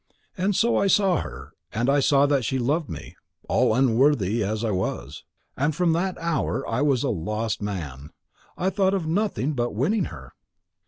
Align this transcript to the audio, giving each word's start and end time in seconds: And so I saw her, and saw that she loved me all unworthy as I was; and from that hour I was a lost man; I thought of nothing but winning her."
And 0.35 0.55
so 0.55 0.77
I 0.77 0.87
saw 0.87 1.17
her, 1.21 1.53
and 1.71 1.87
saw 2.03 2.25
that 2.25 2.43
she 2.43 2.57
loved 2.57 2.89
me 2.89 3.15
all 3.47 3.75
unworthy 3.75 4.43
as 4.43 4.63
I 4.63 4.71
was; 4.71 5.23
and 5.55 5.75
from 5.75 5.93
that 5.93 6.17
hour 6.19 6.67
I 6.67 6.81
was 6.81 7.03
a 7.03 7.09
lost 7.09 7.61
man; 7.61 8.09
I 8.57 8.71
thought 8.71 8.95
of 8.95 9.05
nothing 9.05 9.53
but 9.53 9.75
winning 9.75 10.05
her." 10.05 10.33